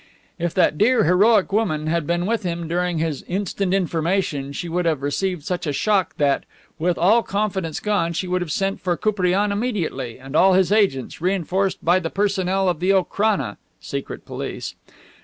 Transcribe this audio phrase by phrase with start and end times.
[0.39, 4.85] If that dear heroic woman had been with him during this "instant information" she would
[4.85, 6.43] have received such a shock that,
[6.79, 11.21] with all confidence gone, she would have sent for Koupriane immediately, and all his agents,
[11.21, 14.73] reinforced by the personnel of the Okrana (Secret Police).